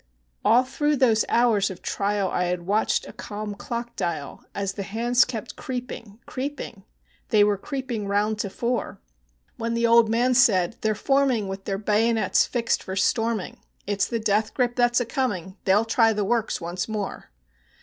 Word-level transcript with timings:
All 0.43 0.63
through 0.63 0.95
those 0.95 1.25
hours 1.29 1.69
of 1.69 1.83
trial 1.83 2.27
I 2.31 2.45
had 2.45 2.65
watched 2.65 3.05
a 3.05 3.13
calm 3.13 3.53
clock 3.53 3.95
dial, 3.95 4.43
As 4.55 4.73
the 4.73 4.81
hands 4.81 5.25
kept 5.25 5.55
creeping, 5.55 6.19
creeping, 6.25 6.85
they 7.29 7.43
were 7.43 7.55
creeping 7.55 8.07
round 8.07 8.39
to 8.39 8.49
four, 8.49 8.99
When 9.57 9.75
the 9.75 9.85
old 9.85 10.09
man 10.09 10.33
said, 10.33 10.75
"They're 10.81 10.95
forming 10.95 11.47
with 11.47 11.65
their 11.65 11.77
bagonets 11.77 12.47
fixed 12.47 12.81
for 12.81 12.95
storming: 12.95 13.57
It 13.85 14.01
's 14.01 14.07
the 14.07 14.17
death 14.19 14.55
grip 14.55 14.75
that's 14.75 14.99
a 14.99 15.05
coming, 15.05 15.57
they 15.65 15.75
will 15.75 15.85
try 15.85 16.13
the 16.13 16.25
works 16.25 16.59
once 16.59 16.87
more." 16.89 17.29